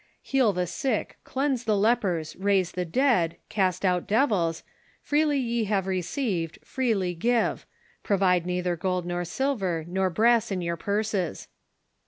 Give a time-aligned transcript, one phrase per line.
[0.25, 4.63] '•Heal the sick, cleanse the lepers, raise the dead, cast out devils;
[5.03, 7.67] freely ye have received, freely give.
[8.01, 11.49] Provide neither gold, nor silver, nor brass in your purses."